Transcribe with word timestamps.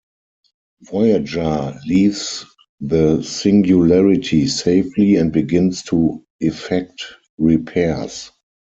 "Voyager" 0.81 1.79
leaves 1.85 2.43
the 2.79 3.21
singularity 3.21 4.47
safely 4.47 5.15
and 5.17 5.31
begins 5.31 5.83
to 5.83 6.25
effect 6.41 7.03
repairs. 7.37 8.31